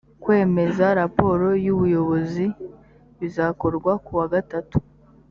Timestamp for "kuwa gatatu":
4.05-4.77